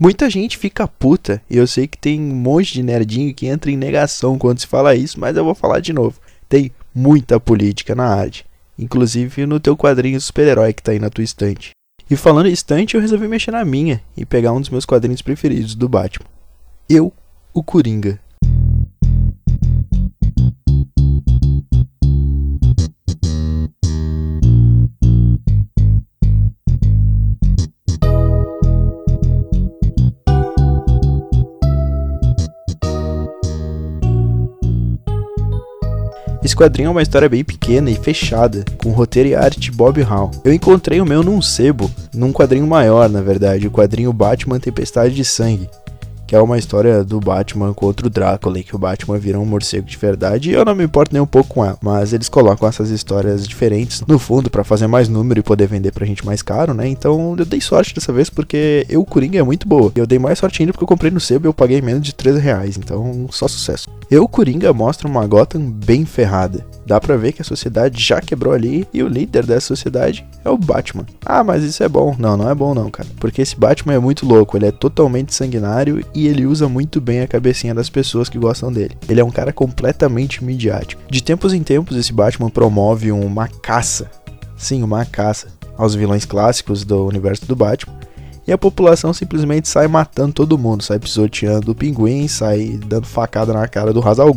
Muita 0.00 0.30
gente 0.30 0.56
fica 0.56 0.86
puta, 0.86 1.42
e 1.50 1.56
eu 1.56 1.66
sei 1.66 1.88
que 1.88 1.98
tem 1.98 2.20
um 2.20 2.34
monte 2.34 2.72
de 2.72 2.84
nerdinho 2.84 3.34
que 3.34 3.48
entra 3.48 3.68
em 3.68 3.76
negação 3.76 4.38
quando 4.38 4.60
se 4.60 4.66
fala 4.66 4.94
isso, 4.94 5.18
mas 5.18 5.36
eu 5.36 5.44
vou 5.44 5.56
falar 5.56 5.80
de 5.80 5.92
novo. 5.92 6.20
Tem 6.48 6.70
muita 6.94 7.40
política 7.40 7.96
na 7.96 8.06
arte, 8.06 8.46
inclusive 8.78 9.44
no 9.44 9.58
teu 9.58 9.76
quadrinho 9.76 10.20
super-herói 10.20 10.72
que 10.72 10.84
tá 10.84 10.92
aí 10.92 11.00
na 11.00 11.10
tua 11.10 11.24
estante. 11.24 11.72
E 12.08 12.14
falando 12.14 12.46
em 12.46 12.52
estante, 12.52 12.94
eu 12.94 13.00
resolvi 13.00 13.26
mexer 13.26 13.50
na 13.50 13.64
minha 13.64 14.00
e 14.16 14.24
pegar 14.24 14.52
um 14.52 14.60
dos 14.60 14.70
meus 14.70 14.86
quadrinhos 14.86 15.20
preferidos 15.20 15.74
do 15.74 15.88
Batman. 15.88 16.26
Eu, 16.88 17.12
o 17.52 17.60
Coringa. 17.60 18.20
Esse 36.48 36.56
quadrinho 36.56 36.86
é 36.86 36.90
uma 36.90 37.02
história 37.02 37.28
bem 37.28 37.44
pequena 37.44 37.90
e 37.90 37.94
fechada, 37.94 38.64
com 38.78 38.88
roteiro 38.88 39.28
e 39.28 39.34
arte 39.34 39.60
de 39.60 39.70
Bob 39.70 40.00
Hall. 40.00 40.30
Eu 40.42 40.50
encontrei 40.50 40.98
o 40.98 41.04
meu 41.04 41.22
num 41.22 41.42
sebo, 41.42 41.90
num 42.14 42.32
quadrinho 42.32 42.66
maior, 42.66 43.06
na 43.10 43.20
verdade, 43.20 43.66
o 43.66 43.70
quadrinho 43.70 44.10
Batman 44.14 44.58
Tempestade 44.58 45.14
de 45.14 45.26
Sangue, 45.26 45.68
que 46.28 46.36
é 46.36 46.40
uma 46.40 46.58
história 46.58 47.02
do 47.02 47.18
Batman 47.18 47.72
contra 47.72 48.06
o 48.06 48.10
Drácula, 48.10 48.62
que 48.62 48.76
o 48.76 48.78
Batman 48.78 49.16
vira 49.16 49.40
um 49.40 49.46
morcego 49.46 49.86
de 49.86 49.96
verdade, 49.96 50.50
e 50.50 50.52
eu 50.52 50.62
não 50.62 50.74
me 50.74 50.84
importo 50.84 51.10
nem 51.10 51.22
um 51.22 51.26
pouco 51.26 51.54
com 51.54 51.64
ela, 51.64 51.78
mas 51.80 52.12
eles 52.12 52.28
colocam 52.28 52.68
essas 52.68 52.90
histórias 52.90 53.48
diferentes 53.48 54.02
no 54.06 54.18
fundo 54.18 54.50
para 54.50 54.62
fazer 54.62 54.86
mais 54.86 55.08
número 55.08 55.40
e 55.40 55.42
poder 55.42 55.66
vender 55.66 55.90
pra 55.90 56.04
gente 56.04 56.26
mais 56.26 56.42
caro, 56.42 56.74
né? 56.74 56.86
Então 56.86 57.34
eu 57.38 57.46
dei 57.46 57.62
sorte 57.62 57.94
dessa 57.94 58.12
vez 58.12 58.28
porque 58.28 58.86
eu, 58.90 59.02
Coringa, 59.06 59.38
é 59.38 59.42
muito 59.42 59.66
boa. 59.66 59.90
Eu 59.94 60.06
dei 60.06 60.18
mais 60.18 60.38
sorte 60.38 60.60
ainda 60.60 60.72
porque 60.72 60.84
eu 60.84 60.88
comprei 60.88 61.10
no 61.10 61.18
sebo 61.18 61.46
e 61.46 61.48
eu 61.48 61.54
paguei 61.54 61.80
menos 61.80 62.02
de 62.02 62.14
13 62.14 62.38
reais, 62.38 62.76
então 62.76 63.26
só 63.30 63.48
sucesso. 63.48 63.88
Eu, 64.10 64.28
Coringa, 64.28 64.70
mostra 64.74 65.08
uma 65.08 65.26
Gotham 65.26 65.62
bem 65.70 66.04
ferrada. 66.04 66.62
Dá 66.88 66.98
pra 66.98 67.18
ver 67.18 67.32
que 67.32 67.42
a 67.42 67.44
sociedade 67.44 68.02
já 68.02 68.18
quebrou 68.18 68.54
ali 68.54 68.88
e 68.94 69.02
o 69.02 69.08
líder 69.08 69.44
dessa 69.44 69.66
sociedade 69.66 70.24
é 70.42 70.48
o 70.48 70.56
Batman. 70.56 71.04
Ah, 71.22 71.44
mas 71.44 71.62
isso 71.62 71.84
é 71.84 71.88
bom. 71.88 72.16
Não, 72.18 72.34
não 72.34 72.48
é 72.48 72.54
bom 72.54 72.74
não, 72.74 72.90
cara. 72.90 73.06
Porque 73.20 73.42
esse 73.42 73.54
Batman 73.54 73.92
é 73.92 73.98
muito 73.98 74.24
louco, 74.24 74.56
ele 74.56 74.64
é 74.64 74.72
totalmente 74.72 75.34
sanguinário 75.34 76.02
e 76.14 76.26
ele 76.26 76.46
usa 76.46 76.66
muito 76.66 76.98
bem 76.98 77.20
a 77.20 77.28
cabecinha 77.28 77.74
das 77.74 77.90
pessoas 77.90 78.30
que 78.30 78.38
gostam 78.38 78.72
dele. 78.72 78.96
Ele 79.06 79.20
é 79.20 79.24
um 79.24 79.30
cara 79.30 79.52
completamente 79.52 80.42
midiático. 80.42 81.02
De 81.10 81.22
tempos 81.22 81.52
em 81.52 81.62
tempos, 81.62 81.94
esse 81.94 82.10
Batman 82.10 82.48
promove 82.48 83.12
uma 83.12 83.48
caça. 83.48 84.10
Sim, 84.56 84.82
uma 84.82 85.04
caça 85.04 85.48
aos 85.76 85.94
vilões 85.94 86.24
clássicos 86.24 86.84
do 86.84 87.04
universo 87.04 87.44
do 87.44 87.54
Batman 87.54 87.97
e 88.48 88.52
a 88.52 88.56
população 88.56 89.12
simplesmente 89.12 89.68
sai 89.68 89.86
matando 89.86 90.32
todo 90.32 90.56
mundo, 90.56 90.82
sai 90.82 90.98
pisoteando 90.98 91.70
o 91.70 91.74
pinguim, 91.74 92.26
sai 92.26 92.80
dando 92.86 93.06
facada 93.06 93.52
na 93.52 93.68
cara 93.68 93.92
do 93.92 94.00
Hazal. 94.00 94.34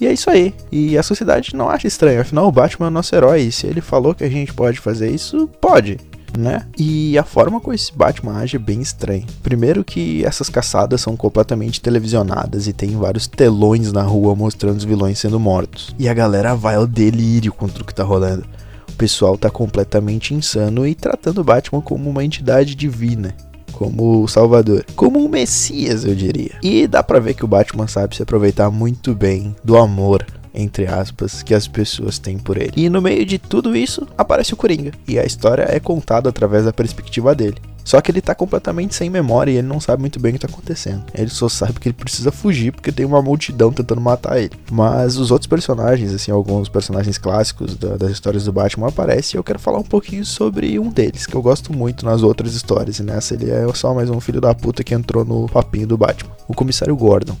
E 0.00 0.08
é 0.08 0.12
isso 0.12 0.28
aí. 0.28 0.52
E 0.72 0.98
a 0.98 1.04
sociedade 1.04 1.54
não 1.54 1.70
acha 1.70 1.86
estranho, 1.86 2.20
afinal 2.20 2.48
o 2.48 2.52
Batman 2.52 2.86
é 2.86 2.88
o 2.88 2.92
nosso 2.92 3.14
herói, 3.14 3.42
e 3.42 3.52
se 3.52 3.68
ele 3.68 3.80
falou 3.80 4.12
que 4.12 4.24
a 4.24 4.28
gente 4.28 4.52
pode 4.52 4.80
fazer 4.80 5.08
isso, 5.08 5.48
pode. 5.60 5.98
Né? 6.36 6.66
E 6.76 7.16
a 7.16 7.22
forma 7.22 7.60
como 7.60 7.72
esse 7.72 7.96
Batman 7.96 8.38
age 8.38 8.56
é 8.56 8.58
bem 8.58 8.80
estranha. 8.80 9.24
Primeiro 9.40 9.84
que 9.84 10.24
essas 10.24 10.48
caçadas 10.48 11.00
são 11.00 11.16
completamente 11.16 11.80
televisionadas 11.80 12.66
e 12.66 12.72
tem 12.72 12.96
vários 12.96 13.28
telões 13.28 13.92
na 13.92 14.02
rua 14.02 14.34
mostrando 14.34 14.78
os 14.78 14.84
vilões 14.84 15.20
sendo 15.20 15.38
mortos. 15.38 15.94
E 15.96 16.08
a 16.08 16.14
galera 16.14 16.56
vai 16.56 16.74
ao 16.74 16.88
delírio 16.88 17.52
contra 17.52 17.84
o 17.84 17.86
que 17.86 17.94
tá 17.94 18.02
rolando. 18.02 18.44
O 18.88 18.92
pessoal 18.92 19.36
tá 19.36 19.50
completamente 19.50 20.34
insano 20.34 20.86
e 20.86 20.94
tratando 20.94 21.40
o 21.40 21.44
Batman 21.44 21.80
como 21.80 22.08
uma 22.08 22.24
entidade 22.24 22.74
divina 22.74 23.34
como 23.74 24.22
o 24.22 24.28
Salvador, 24.28 24.84
como 24.94 25.18
um 25.18 25.28
Messias, 25.28 26.04
eu 26.04 26.14
diria. 26.14 26.52
E 26.62 26.86
dá 26.86 27.02
para 27.02 27.18
ver 27.18 27.34
que 27.34 27.44
o 27.44 27.48
Batman 27.48 27.88
sabe 27.88 28.14
se 28.14 28.22
aproveitar 28.22 28.70
muito 28.70 29.14
bem 29.16 29.54
do 29.64 29.76
amor 29.76 30.24
entre 30.54 30.86
aspas, 30.86 31.42
que 31.42 31.52
as 31.52 31.66
pessoas 31.66 32.18
têm 32.18 32.38
por 32.38 32.56
ele. 32.56 32.72
E 32.76 32.88
no 32.88 33.02
meio 33.02 33.26
de 33.26 33.38
tudo 33.38 33.76
isso, 33.76 34.06
aparece 34.16 34.54
o 34.54 34.56
Coringa, 34.56 34.92
e 35.06 35.18
a 35.18 35.24
história 35.24 35.66
é 35.68 35.80
contada 35.80 36.28
através 36.28 36.64
da 36.64 36.72
perspectiva 36.72 37.34
dele. 37.34 37.56
Só 37.84 38.00
que 38.00 38.10
ele 38.10 38.20
tá 38.20 38.34
completamente 38.34 38.94
sem 38.94 39.10
memória 39.10 39.52
e 39.52 39.56
ele 39.56 39.66
não 39.66 39.78
sabe 39.78 40.00
muito 40.00 40.18
bem 40.18 40.30
o 40.30 40.34
que 40.34 40.46
tá 40.46 40.52
acontecendo. 40.52 41.04
Ele 41.14 41.28
só 41.28 41.48
sabe 41.48 41.78
que 41.78 41.88
ele 41.88 41.94
precisa 41.94 42.32
fugir 42.32 42.72
porque 42.72 42.90
tem 42.90 43.04
uma 43.04 43.20
multidão 43.20 43.72
tentando 43.72 44.00
matar 44.00 44.38
ele. 44.38 44.52
Mas 44.72 45.16
os 45.16 45.30
outros 45.30 45.46
personagens, 45.46 46.12
assim, 46.12 46.32
alguns 46.32 46.68
personagens 46.68 47.18
clássicos 47.18 47.76
da, 47.76 47.96
das 47.96 48.10
histórias 48.10 48.44
do 48.44 48.52
Batman 48.52 48.88
aparecem 48.88 49.36
e 49.36 49.38
eu 49.38 49.44
quero 49.44 49.58
falar 49.58 49.78
um 49.78 49.84
pouquinho 49.84 50.24
sobre 50.24 50.78
um 50.78 50.88
deles, 50.88 51.26
que 51.26 51.34
eu 51.34 51.42
gosto 51.42 51.72
muito 51.72 52.04
nas 52.04 52.22
outras 52.22 52.54
histórias. 52.54 52.98
E 52.98 53.02
nessa 53.02 53.34
ele 53.34 53.50
é 53.50 53.66
só 53.74 53.92
mais 53.92 54.08
um 54.08 54.20
filho 54.20 54.40
da 54.40 54.54
puta 54.54 54.82
que 54.82 54.94
entrou 54.94 55.24
no 55.24 55.48
papinho 55.48 55.86
do 55.86 55.98
Batman. 55.98 56.32
O 56.48 56.54
comissário 56.54 56.96
Gordon. 56.96 57.36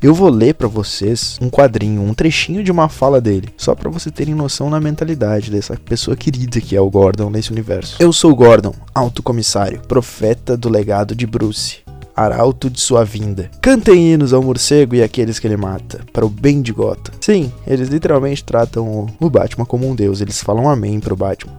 Eu 0.00 0.14
vou 0.14 0.30
ler 0.30 0.54
para 0.54 0.68
vocês 0.68 1.36
um 1.40 1.50
quadrinho, 1.50 2.02
um 2.02 2.14
trechinho 2.14 2.62
de 2.62 2.70
uma 2.70 2.88
fala 2.88 3.20
dele, 3.20 3.48
só 3.56 3.74
para 3.74 3.90
vocês 3.90 4.14
terem 4.14 4.32
noção 4.32 4.70
na 4.70 4.78
mentalidade 4.78 5.50
dessa 5.50 5.76
pessoa 5.76 6.16
querida 6.16 6.60
que 6.60 6.76
é 6.76 6.80
o 6.80 6.88
Gordon 6.88 7.30
nesse 7.30 7.50
universo. 7.50 7.96
Eu 7.98 8.12
sou 8.12 8.32
Gordon, 8.32 8.72
alto 8.94 9.24
comissário, 9.24 9.80
profeta 9.88 10.56
do 10.56 10.68
legado 10.68 11.16
de 11.16 11.26
Bruce 11.26 11.78
arauto 12.14 12.68
de 12.68 12.80
sua 12.80 13.04
vinda. 13.04 13.48
Cantem 13.60 14.12
hinos 14.12 14.32
ao 14.32 14.42
morcego 14.42 14.94
e 14.96 15.02
àqueles 15.02 15.38
que 15.38 15.46
ele 15.46 15.56
mata, 15.56 16.00
para 16.12 16.26
o 16.26 16.28
bem 16.28 16.60
de 16.60 16.72
Gotham. 16.72 17.14
Sim, 17.20 17.52
eles 17.64 17.88
literalmente 17.88 18.42
tratam 18.42 19.06
o 19.20 19.30
Batman 19.30 19.64
como 19.64 19.88
um 19.88 19.94
deus, 19.94 20.20
eles 20.20 20.42
falam 20.42 20.68
amém 20.68 20.98
pro 20.98 21.14
Batman. 21.14 21.54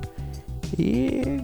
E. 0.77 1.39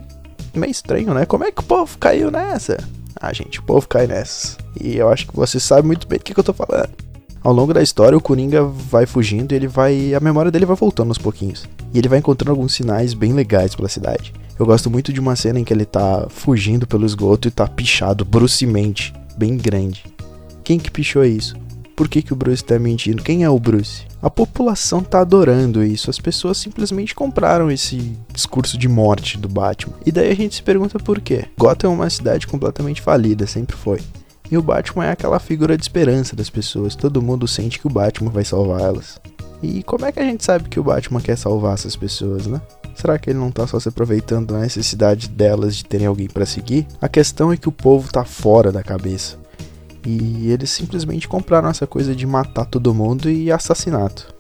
meio 0.53 0.71
estranho, 0.71 1.13
né? 1.13 1.25
Como 1.25 1.45
é 1.45 1.51
que 1.51 1.61
o 1.61 1.65
povo 1.65 1.97
caiu 1.97 2.29
nessa? 2.29 2.77
Ah, 3.19 3.33
gente, 3.33 3.59
o 3.59 3.63
povo 3.63 3.87
cai 3.87 4.07
nessas. 4.07 4.57
E 4.79 4.97
eu 4.97 5.09
acho 5.09 5.27
que 5.27 5.35
você 5.35 5.59
sabe 5.59 5.87
muito 5.87 6.07
bem 6.07 6.19
do 6.19 6.23
que, 6.23 6.33
que 6.33 6.39
eu 6.39 6.43
tô 6.43 6.53
falando. 6.53 6.89
Ao 7.41 7.53
longo 7.53 7.73
da 7.73 7.81
história, 7.81 8.17
o 8.17 8.21
Coringa 8.21 8.63
vai 8.63 9.05
fugindo 9.05 9.51
e 9.51 9.55
ele 9.55 9.67
vai. 9.67 10.13
A 10.13 10.19
memória 10.19 10.51
dele 10.51 10.65
vai 10.65 10.75
voltando 10.75 11.09
aos 11.09 11.17
pouquinhos. 11.17 11.67
E 11.93 11.97
ele 11.97 12.09
vai 12.09 12.19
encontrando 12.19 12.51
alguns 12.51 12.73
sinais 12.73 13.13
bem 13.13 13.33
legais 13.33 13.75
pela 13.75 13.87
cidade. 13.87 14.33
Eu 14.57 14.65
gosto 14.65 14.89
muito 14.89 15.13
de 15.13 15.19
uma 15.19 15.35
cena 15.35 15.59
em 15.59 15.63
que 15.63 15.73
ele 15.73 15.85
tá 15.85 16.27
fugindo 16.29 16.87
pelo 16.87 17.05
esgoto 17.05 17.47
e 17.47 17.51
tá 17.51 17.67
pichado 17.67 18.25
brucemente, 18.25 19.13
bem 19.37 19.57
grande. 19.57 20.05
Quem 20.63 20.79
que 20.79 20.89
pichou 20.89 21.23
isso? 21.23 21.55
Por 21.95 22.09
que, 22.09 22.21
que 22.21 22.33
o 22.33 22.35
Bruce 22.35 22.63
tá 22.63 22.77
mentindo? 22.77 23.23
Quem 23.23 23.43
é 23.43 23.49
o 23.49 23.57
Bruce? 23.57 24.03
A 24.21 24.29
população 24.29 25.01
tá 25.01 25.21
adorando 25.21 25.83
isso, 25.83 26.09
as 26.09 26.19
pessoas 26.19 26.57
simplesmente 26.57 27.15
compraram 27.15 27.71
esse 27.71 28.17
discurso 28.33 28.77
de 28.77 28.89
morte 28.89 29.37
do 29.37 29.47
Batman. 29.47 29.95
E 30.05 30.11
daí 30.11 30.29
a 30.29 30.35
gente 30.35 30.55
se 30.55 30.63
pergunta 30.63 30.99
por 30.99 31.21
quê. 31.21 31.45
Gotham 31.57 31.91
é 31.91 31.93
uma 31.93 32.09
cidade 32.09 32.47
completamente 32.47 33.01
falida, 33.01 33.47
sempre 33.47 33.77
foi. 33.77 34.01
E 34.51 34.57
o 34.57 34.61
Batman 34.61 35.05
é 35.05 35.11
aquela 35.11 35.39
figura 35.39 35.77
de 35.77 35.83
esperança 35.83 36.35
das 36.35 36.49
pessoas, 36.49 36.95
todo 36.95 37.21
mundo 37.21 37.47
sente 37.47 37.79
que 37.79 37.87
o 37.87 37.89
Batman 37.89 38.29
vai 38.29 38.43
salvar 38.43 38.81
elas. 38.81 39.19
E 39.63 39.81
como 39.83 40.05
é 40.05 40.11
que 40.11 40.19
a 40.19 40.23
gente 40.23 40.43
sabe 40.43 40.69
que 40.69 40.79
o 40.79 40.83
Batman 40.83 41.21
quer 41.21 41.37
salvar 41.37 41.75
essas 41.75 41.95
pessoas, 41.95 42.45
né? 42.45 42.61
Será 42.93 43.17
que 43.17 43.29
ele 43.29 43.39
não 43.39 43.51
tá 43.51 43.65
só 43.65 43.79
se 43.79 43.89
aproveitando 43.89 44.53
da 44.53 44.59
necessidade 44.59 45.29
delas 45.29 45.75
de 45.75 45.85
terem 45.85 46.07
alguém 46.07 46.27
para 46.27 46.45
seguir? 46.45 46.85
A 47.01 47.09
questão 47.09 47.51
é 47.51 47.57
que 47.57 47.69
o 47.69 47.71
povo 47.71 48.11
tá 48.11 48.23
fora 48.23 48.71
da 48.71 48.83
cabeça. 48.83 49.37
E 50.05 50.51
eles 50.51 50.69
simplesmente 50.69 51.27
compraram 51.27 51.69
essa 51.69 51.87
coisa 51.87 52.15
de 52.15 52.27
matar 52.27 52.65
todo 52.65 52.93
mundo 52.93 53.29
e 53.29 53.51
assassinato. 53.51 54.33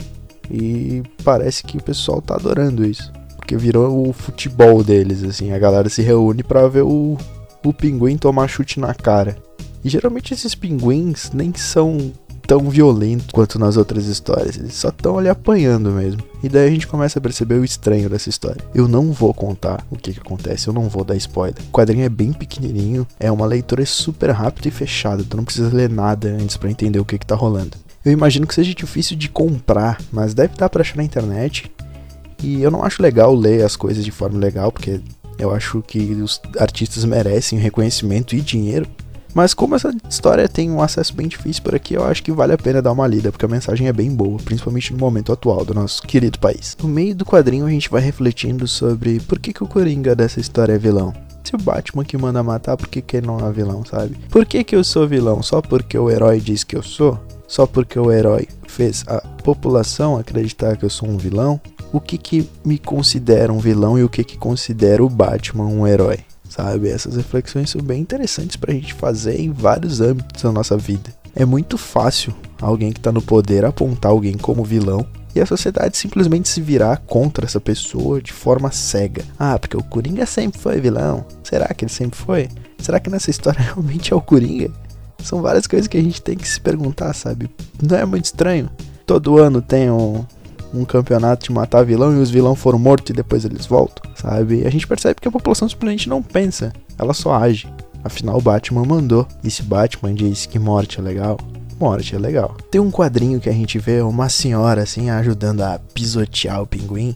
E 0.49 1.01
parece 1.23 1.63
que 1.63 1.77
o 1.77 1.83
pessoal 1.83 2.21
tá 2.21 2.35
adorando 2.35 2.85
isso. 2.85 3.11
Porque 3.35 3.57
virou 3.57 4.07
o 4.07 4.13
futebol 4.13 4.83
deles, 4.83 5.23
assim. 5.23 5.51
A 5.51 5.59
galera 5.59 5.89
se 5.89 6.01
reúne 6.01 6.43
para 6.43 6.67
ver 6.67 6.83
o, 6.83 7.17
o 7.63 7.73
pinguim 7.73 8.17
tomar 8.17 8.47
chute 8.47 8.79
na 8.79 8.93
cara. 8.93 9.37
E 9.83 9.89
geralmente 9.89 10.33
esses 10.33 10.55
pinguins 10.55 11.31
nem 11.33 11.53
são 11.53 12.11
tão 12.47 12.69
violento 12.69 13.33
quanto 13.33 13.59
nas 13.59 13.77
outras 13.77 14.05
histórias. 14.05 14.57
Eles 14.57 14.73
só 14.73 14.89
estão 14.89 15.17
ali 15.17 15.29
apanhando 15.29 15.91
mesmo. 15.91 16.23
E 16.43 16.49
daí 16.49 16.67
a 16.67 16.71
gente 16.71 16.87
começa 16.87 17.19
a 17.19 17.21
perceber 17.21 17.55
o 17.55 17.65
estranho 17.65 18.09
dessa 18.09 18.29
história. 18.29 18.63
Eu 18.73 18.87
não 18.87 19.11
vou 19.11 19.33
contar 19.33 19.85
o 19.89 19.95
que, 19.95 20.13
que 20.13 20.19
acontece, 20.19 20.67
eu 20.67 20.73
não 20.73 20.87
vou 20.87 21.03
dar 21.03 21.15
spoiler. 21.15 21.55
O 21.67 21.71
quadrinho 21.71 22.05
é 22.05 22.09
bem 22.09 22.31
pequenininho, 22.31 23.07
é 23.19 23.31
uma 23.31 23.45
leitura 23.45 23.85
super 23.85 24.29
rápida 24.31 24.67
e 24.67 24.71
fechada. 24.71 25.23
Tu 25.23 25.37
não 25.37 25.43
precisa 25.43 25.75
ler 25.75 25.89
nada 25.89 26.29
antes 26.29 26.57
para 26.57 26.69
entender 26.69 26.99
o 26.99 27.05
que, 27.05 27.17
que 27.17 27.25
tá 27.25 27.35
rolando. 27.35 27.77
Eu 28.03 28.11
imagino 28.11 28.45
que 28.45 28.53
seja 28.53 28.73
difícil 28.73 29.17
de 29.17 29.27
comprar, 29.27 29.99
mas 30.11 30.35
deve 30.35 30.55
dar 30.55 30.69
pra 30.69 30.81
achar 30.81 30.97
na 30.97 31.03
internet. 31.03 31.71
E 32.43 32.61
eu 32.61 32.69
não 32.69 32.83
acho 32.83 33.01
legal 33.01 33.33
ler 33.33 33.63
as 33.65 33.75
coisas 33.75 34.05
de 34.05 34.11
forma 34.11 34.37
legal, 34.37 34.71
porque 34.71 35.01
eu 35.39 35.53
acho 35.53 35.81
que 35.81 35.99
os 36.13 36.39
artistas 36.59 37.03
merecem 37.03 37.59
reconhecimento 37.59 38.35
e 38.35 38.41
dinheiro. 38.41 38.87
Mas 39.35 39.53
como 39.53 39.75
essa 39.75 39.93
história 40.09 40.47
tem 40.47 40.71
um 40.71 40.81
acesso 40.81 41.13
bem 41.13 41.27
difícil 41.27 41.61
por 41.61 41.75
aqui, 41.75 41.93
eu 41.93 42.05
acho 42.05 42.23
que 42.23 42.31
vale 42.31 42.53
a 42.53 42.57
pena 42.57 42.81
dar 42.81 42.93
uma 42.93 43.05
lida, 43.05 43.33
porque 43.33 43.43
a 43.43 43.49
mensagem 43.49 43.89
é 43.89 43.91
bem 43.91 44.09
boa, 44.09 44.37
principalmente 44.37 44.93
no 44.93 44.97
momento 44.97 45.33
atual 45.33 45.65
do 45.65 45.73
nosso 45.73 46.01
querido 46.03 46.39
país. 46.39 46.77
No 46.81 46.87
meio 46.87 47.13
do 47.13 47.25
quadrinho 47.25 47.65
a 47.65 47.69
gente 47.69 47.89
vai 47.89 48.01
refletindo 48.01 48.65
sobre 48.65 49.19
por 49.19 49.37
que, 49.37 49.51
que 49.51 49.61
o 49.61 49.67
Coringa 49.67 50.15
dessa 50.15 50.39
história 50.39 50.71
é 50.71 50.77
vilão. 50.77 51.13
Se 51.43 51.53
o 51.53 51.57
Batman 51.57 52.05
que 52.05 52.17
manda 52.17 52.41
matar, 52.41 52.77
por 52.77 52.87
que, 52.87 53.01
que 53.01 53.17
ele 53.17 53.27
não 53.27 53.37
é 53.37 53.51
vilão, 53.51 53.83
sabe? 53.83 54.15
Por 54.29 54.45
que, 54.45 54.63
que 54.63 54.73
eu 54.73 54.85
sou 54.85 55.05
vilão? 55.05 55.43
Só 55.43 55.61
porque 55.61 55.97
o 55.97 56.09
herói 56.09 56.39
diz 56.39 56.63
que 56.63 56.77
eu 56.77 56.81
sou? 56.81 57.19
Só 57.45 57.67
porque 57.67 57.99
o 57.99 58.13
herói 58.13 58.47
fez 58.65 59.03
a 59.05 59.19
população 59.43 60.17
acreditar 60.17 60.77
que 60.77 60.85
eu 60.85 60.89
sou 60.89 61.09
um 61.09 61.17
vilão? 61.17 61.59
O 61.91 61.99
que 61.99 62.17
que 62.17 62.49
me 62.63 62.79
considera 62.79 63.51
um 63.51 63.59
vilão 63.59 63.99
e 63.99 64.03
o 64.03 64.09
que 64.09 64.23
que 64.23 64.37
considera 64.37 65.03
o 65.03 65.09
Batman 65.09 65.65
um 65.65 65.85
herói? 65.85 66.19
Sabe? 66.55 66.89
Essas 66.89 67.17
reflexões 67.17 67.69
são 67.69 67.81
bem 67.81 68.01
interessantes 68.01 68.55
pra 68.55 68.73
gente 68.73 68.93
fazer 68.93 69.39
em 69.39 69.51
vários 69.51 69.99
âmbitos 69.99 70.41
da 70.41 70.51
nossa 70.51 70.77
vida. 70.77 71.09
É 71.35 71.43
muito 71.43 71.77
fácil 71.77 72.33
alguém 72.61 72.93
que 72.93 72.99
tá 72.99 73.11
no 73.11 73.21
poder 73.21 73.65
apontar 73.65 74.11
alguém 74.11 74.37
como 74.37 74.63
vilão 74.63 75.05
e 75.35 75.41
a 75.41 75.45
sociedade 75.45 75.97
simplesmente 75.97 76.47
se 76.47 76.61
virar 76.61 76.97
contra 77.05 77.45
essa 77.45 77.59
pessoa 77.59 78.21
de 78.21 78.31
forma 78.31 78.71
cega. 78.71 79.23
Ah, 79.37 79.59
porque 79.59 79.75
o 79.75 79.83
Coringa 79.83 80.25
sempre 80.25 80.57
foi 80.57 80.79
vilão. 80.79 81.25
Será 81.43 81.67
que 81.73 81.83
ele 81.83 81.91
sempre 81.91 82.17
foi? 82.17 82.47
Será 82.79 83.01
que 83.01 83.09
nessa 83.09 83.29
história 83.29 83.59
realmente 83.61 84.13
é 84.13 84.15
o 84.15 84.21
Coringa? 84.21 84.71
São 85.21 85.41
várias 85.41 85.67
coisas 85.67 85.87
que 85.89 85.97
a 85.97 86.01
gente 86.01 86.21
tem 86.21 86.37
que 86.37 86.47
se 86.47 86.61
perguntar, 86.61 87.13
sabe? 87.13 87.49
Não 87.81 87.97
é 87.97 88.05
muito 88.05 88.25
estranho? 88.25 88.69
Todo 89.05 89.37
ano 89.37 89.61
tem 89.61 89.91
um, 89.91 90.25
um 90.75 90.85
campeonato 90.85 91.45
de 91.45 91.51
matar 91.51 91.83
vilão 91.83 92.15
e 92.15 92.21
os 92.21 92.29
vilões 92.29 92.59
foram 92.59 92.77
mortos 92.77 93.11
e 93.11 93.13
depois 93.13 93.45
eles 93.45 93.65
voltam, 93.65 94.11
sabe? 94.15 94.65
A 94.65 94.69
gente 94.69 94.87
percebe 94.87 95.21
que 95.21 95.27
a 95.27 95.31
população 95.31 95.67
simplesmente 95.67 96.09
não 96.09 96.21
pensa, 96.21 96.73
ela 96.97 97.13
só 97.13 97.33
age. 97.35 97.67
Afinal, 98.03 98.37
o 98.37 98.41
Batman 98.41 98.85
mandou. 98.85 99.27
E 99.43 99.49
se 99.49 99.63
Batman 99.63 100.13
diz 100.13 100.45
que 100.45 100.59
morte 100.59 100.99
é 100.99 101.01
legal, 101.01 101.39
morte 101.79 102.15
é 102.15 102.19
legal. 102.19 102.55
Tem 102.69 102.79
um 102.79 102.91
quadrinho 102.91 103.39
que 103.39 103.49
a 103.49 103.53
gente 103.53 103.79
vê 103.79 104.01
uma 104.01 104.29
senhora 104.29 104.83
assim 104.83 105.09
ajudando 105.09 105.61
a 105.61 105.79
pisotear 105.93 106.61
o 106.61 106.67
pinguim. 106.67 107.15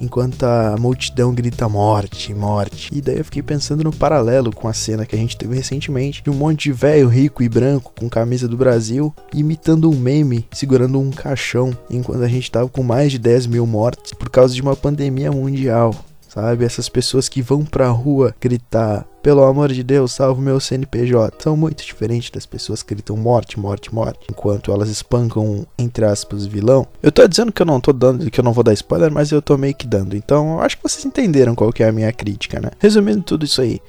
Enquanto 0.00 0.44
a 0.44 0.76
multidão 0.78 1.34
grita 1.34 1.68
morte, 1.68 2.32
morte. 2.34 2.90
E 2.92 3.00
daí 3.00 3.18
eu 3.18 3.24
fiquei 3.24 3.42
pensando 3.42 3.84
no 3.84 3.92
paralelo 3.92 4.52
com 4.52 4.68
a 4.68 4.72
cena 4.72 5.04
que 5.04 5.14
a 5.14 5.18
gente 5.18 5.36
teve 5.36 5.56
recentemente 5.56 6.22
de 6.22 6.30
um 6.30 6.34
monte 6.34 6.64
de 6.64 6.72
velho 6.72 7.08
rico 7.08 7.42
e 7.42 7.48
branco 7.48 7.92
com 7.98 8.08
camisa 8.08 8.46
do 8.46 8.56
Brasil 8.56 9.14
imitando 9.34 9.90
um 9.90 9.96
meme 9.96 10.46
segurando 10.52 11.00
um 11.00 11.10
caixão 11.10 11.76
enquanto 11.90 12.22
a 12.22 12.28
gente 12.28 12.50
tava 12.50 12.68
com 12.68 12.82
mais 12.82 13.12
de 13.12 13.18
10 13.18 13.46
mil 13.46 13.66
mortes 13.66 14.12
por 14.12 14.30
causa 14.30 14.54
de 14.54 14.62
uma 14.62 14.76
pandemia 14.76 15.30
mundial 15.30 15.94
sabe? 16.28 16.64
Essas 16.64 16.88
pessoas 16.88 17.28
que 17.28 17.42
vão 17.42 17.64
pra 17.64 17.88
rua 17.88 18.34
gritar, 18.40 19.04
pelo 19.28 19.44
amor 19.44 19.70
de 19.70 19.82
Deus, 19.82 20.12
salve 20.12 20.40
meu 20.40 20.58
CNPJ, 20.58 21.36
são 21.38 21.54
muito 21.54 21.84
diferentes 21.84 22.30
das 22.30 22.46
pessoas 22.46 22.82
que 22.82 22.94
gritam 22.94 23.14
morte, 23.14 23.60
morte, 23.60 23.94
morte, 23.94 24.20
enquanto 24.30 24.72
elas 24.72 24.88
espancam, 24.88 25.66
entre 25.78 26.06
aspas, 26.06 26.46
vilão. 26.46 26.86
Eu 27.02 27.12
tô 27.12 27.28
dizendo 27.28 27.52
que 27.52 27.60
eu 27.60 27.66
não 27.66 27.78
tô 27.78 27.92
dando, 27.92 28.30
que 28.30 28.40
eu 28.40 28.42
não 28.42 28.54
vou 28.54 28.64
dar 28.64 28.72
spoiler, 28.72 29.12
mas 29.12 29.30
eu 29.30 29.42
tô 29.42 29.58
meio 29.58 29.74
que 29.74 29.86
dando, 29.86 30.16
então 30.16 30.54
eu 30.54 30.60
acho 30.60 30.78
que 30.78 30.82
vocês 30.82 31.04
entenderam 31.04 31.54
qual 31.54 31.70
que 31.70 31.82
é 31.82 31.88
a 31.90 31.92
minha 31.92 32.10
crítica, 32.10 32.58
né? 32.58 32.70
Resumindo 32.78 33.20
tudo 33.20 33.44
isso 33.44 33.60
aí, 33.60 33.82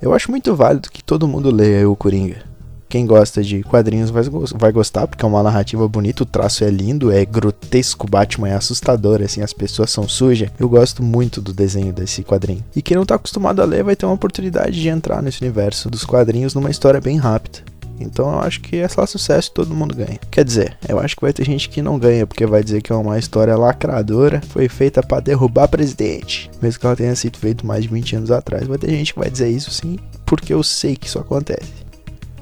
eu 0.00 0.14
acho 0.14 0.30
muito 0.30 0.56
válido 0.56 0.90
que 0.90 1.04
todo 1.04 1.28
mundo 1.28 1.54
leia 1.54 1.86
o 1.86 1.94
Coringa. 1.94 2.55
Quem 2.88 3.06
gosta 3.06 3.42
de 3.42 3.62
quadrinhos 3.62 4.10
vai, 4.10 4.22
vai 4.54 4.72
gostar, 4.72 5.06
porque 5.06 5.24
é 5.24 5.28
uma 5.28 5.42
narrativa 5.42 5.86
bonita, 5.88 6.22
o 6.22 6.26
traço 6.26 6.64
é 6.64 6.70
lindo, 6.70 7.10
é 7.10 7.24
grotesco, 7.24 8.08
Batman 8.08 8.48
é 8.48 8.54
assustador, 8.54 9.22
assim, 9.22 9.42
as 9.42 9.52
pessoas 9.52 9.90
são 9.90 10.08
sujas. 10.08 10.50
Eu 10.58 10.68
gosto 10.68 11.02
muito 11.02 11.40
do 11.40 11.52
desenho 11.52 11.92
desse 11.92 12.22
quadrinho. 12.22 12.64
E 12.74 12.82
quem 12.82 12.96
não 12.96 13.04
tá 13.04 13.16
acostumado 13.16 13.60
a 13.60 13.64
ler 13.64 13.82
vai 13.82 13.96
ter 13.96 14.06
uma 14.06 14.14
oportunidade 14.14 14.80
de 14.80 14.88
entrar 14.88 15.22
nesse 15.22 15.42
universo 15.42 15.90
dos 15.90 16.04
quadrinhos 16.04 16.54
numa 16.54 16.70
história 16.70 17.00
bem 17.00 17.16
rápida. 17.16 17.60
Então 17.98 18.30
eu 18.30 18.40
acho 18.40 18.60
que 18.60 18.76
é 18.76 18.88
só 18.88 19.06
sucesso 19.06 19.52
todo 19.52 19.74
mundo 19.74 19.94
ganha. 19.94 20.18
Quer 20.30 20.44
dizer, 20.44 20.76
eu 20.88 20.98
acho 20.98 21.16
que 21.16 21.22
vai 21.22 21.32
ter 21.32 21.44
gente 21.44 21.68
que 21.68 21.82
não 21.82 21.98
ganha, 21.98 22.26
porque 22.26 22.46
vai 22.46 22.62
dizer 22.62 22.82
que 22.82 22.92
é 22.92 22.94
uma 22.94 23.18
história 23.18 23.56
lacradora, 23.56 24.40
foi 24.48 24.68
feita 24.68 25.02
para 25.02 25.20
derrubar 25.20 25.68
presidente. 25.68 26.50
Mesmo 26.60 26.80
que 26.80 26.86
ela 26.86 26.96
tenha 26.96 27.16
sido 27.16 27.38
feita 27.38 27.66
mais 27.66 27.82
de 27.82 27.88
20 27.88 28.16
anos 28.16 28.30
atrás. 28.30 28.66
Vai 28.66 28.78
ter 28.78 28.90
gente 28.90 29.12
que 29.12 29.18
vai 29.18 29.30
dizer 29.30 29.48
isso 29.48 29.70
sim, 29.70 29.98
porque 30.24 30.52
eu 30.52 30.62
sei 30.62 30.96
que 30.96 31.06
isso 31.06 31.18
acontece. 31.18 31.85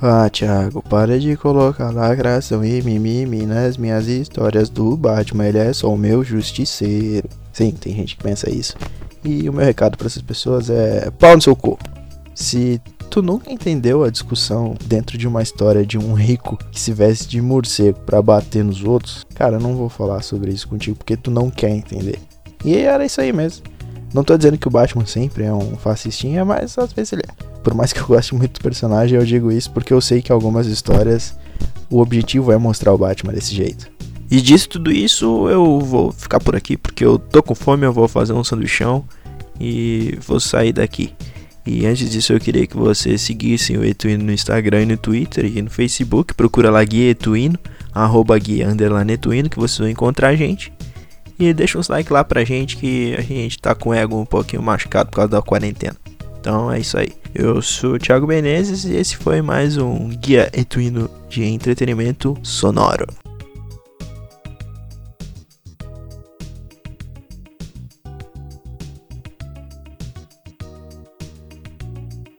Ah, 0.03 0.29
Thiago, 0.29 0.83
para 0.83 1.19
de 1.19 1.37
colocar 1.37 1.91
lacração 1.91 2.65
e 2.65 2.83
mimimi 2.83 3.47
nas 3.47 3.77
minhas 3.77 4.07
histórias 4.07 4.69
do 4.69 4.97
Batman, 4.97 5.47
ele 5.47 5.59
é 5.59 5.73
só 5.73 5.93
o 5.93 5.97
meu 5.97 6.23
justiceiro. 6.23 7.29
Sim, 7.53 7.71
tem 7.71 7.95
gente 7.95 8.17
que 8.17 8.23
pensa 8.23 8.51
isso. 8.51 8.77
E 9.25 9.49
o 9.49 9.53
meu 9.53 9.65
recado 9.65 9.97
para 9.97 10.07
essas 10.07 10.23
pessoas 10.23 10.69
é: 10.69 11.11
pau 11.19 11.35
no 11.37 11.43
seu 11.43 11.57
cu. 11.57 11.79
Se 12.35 12.81
tu 13.09 13.23
nunca 13.23 13.51
entendeu 13.51 14.03
a 14.03 14.11
discussão 14.11 14.75
dentro 14.85 15.17
de 15.17 15.27
uma 15.27 15.41
história 15.41 15.87
de 15.87 15.97
um 15.97 16.15
rico 16.15 16.59
que 16.71 16.81
se 16.81 16.93
veste 16.93 17.29
de 17.29 17.41
morcego 17.41 18.01
para 18.01 18.21
bater 18.21 18.65
nos 18.65 18.83
outros, 18.83 19.25
cara, 19.35 19.57
eu 19.57 19.61
não 19.61 19.77
vou 19.77 19.89
falar 19.89 20.21
sobre 20.23 20.51
isso 20.51 20.69
contigo 20.69 20.97
porque 20.97 21.17
tu 21.17 21.31
não 21.31 21.49
quer 21.49 21.71
entender. 21.71 22.19
E 22.65 22.77
era 22.77 23.07
isso 23.07 23.21
aí 23.21 23.33
mesmo. 23.33 23.65
Não 24.13 24.25
tô 24.25 24.37
dizendo 24.37 24.59
que 24.59 24.69
o 24.69 24.71
Batman 24.71 25.07
sempre 25.07 25.45
é 25.45 25.53
um 25.53 25.77
fascistinha, 25.77 26.45
mas 26.45 26.77
às 26.77 26.93
vezes 26.93 27.13
ele 27.13 27.23
é 27.23 27.44
por 27.65 27.75
mais 27.75 27.93
que 27.93 27.99
eu 27.99 28.07
goste 28.07 28.35
muito 28.35 28.61
do 28.61 28.61
personagem, 28.61 29.19
eu 29.19 29.25
digo 29.25 29.51
isso 29.51 29.71
porque 29.73 29.93
eu 29.93 30.01
sei 30.01 30.21
que 30.21 30.31
algumas 30.31 30.67
histórias 30.67 31.35
o 31.91 32.01
objetivo 32.01 32.53
é 32.53 32.59
mostrar 32.59 32.93
o 32.93 32.99
Batman 32.99 33.33
desse 33.33 33.55
jeito. 33.55 33.91
E 34.31 34.41
disso 34.41 34.69
tudo 34.69 34.93
isso, 34.93 35.49
eu 35.49 35.81
vou 35.81 36.13
ficar 36.13 36.41
por 36.41 36.55
aqui 36.55 36.77
porque 36.77 37.05
eu 37.05 37.19
tô 37.19 37.43
com 37.43 37.55
fome, 37.55 37.87
eu 37.87 37.93
vou 37.93 38.07
fazer 38.07 38.35
um 38.35 38.45
sanduichão 38.45 39.05
e 39.59 40.19
vou 40.27 40.39
sair 40.39 40.73
daqui. 40.73 41.13
E 41.67 41.87
antes 41.87 42.11
disso 42.11 42.35
eu 42.35 42.41
queria 42.41 42.67
que 42.67 42.77
vocês 42.77 43.23
seguissem 43.23 43.79
o 43.79 43.85
Etuino 43.85 44.25
no 44.25 44.33
Instagram 44.33 44.83
e 44.83 44.87
no 44.87 44.97
Twitter 44.99 45.47
e 45.47 45.63
no 45.63 45.71
Facebook. 45.71 46.35
Procura 46.35 46.71
lá 46.71 46.85
Guia 46.85 47.11
Etuino, 47.11 47.59
arroba 47.95 48.39
Guia 48.39 48.69
Underline 48.69 49.15
Etuino, 49.15 49.49
que 49.49 49.59
vocês 49.59 49.79
vão 49.79 49.89
encontrar 49.89 50.29
a 50.29 50.37
gente. 50.37 50.71
E 51.39 51.53
deixa 51.55 51.79
uns 51.79 51.89
like 51.89 52.13
lá 52.13 52.23
pra 52.23 52.45
gente 52.45 52.77
que 52.77 53.15
a 53.17 53.23
gente 53.23 53.59
tá 53.59 53.75
com 53.75 53.91
o 53.91 53.95
ego 53.95 54.21
um 54.21 54.27
pouquinho 54.27 54.63
machucado 54.63 55.09
por 55.09 55.17
causa 55.17 55.31
da 55.31 55.43
quarentena. 55.43 55.97
Então 56.39 56.71
é 56.71 56.79
isso 56.79 56.99
aí. 56.99 57.24
Eu 57.35 57.61
sou 57.61 57.95
o 57.95 57.99
Thiago 57.99 58.29
Menezes 58.29 58.85
e 58.85 58.95
esse 58.95 59.17
foi 59.17 59.43
mais 59.43 59.77
um 59.77 60.09
Guia 60.11 60.49
Etuino 60.53 61.11
de 61.29 61.43
Entretenimento 61.43 62.39
Sonoro. 62.45 63.24